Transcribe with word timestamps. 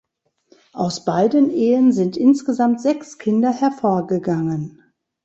Aus 0.73 1.05
beiden 1.05 1.51
Ehen 1.51 1.91
sind 1.93 2.17
insgesamt 2.17 2.81
sechs 2.81 3.19
Kinder 3.19 3.51
hervorgegangen. 3.53 4.81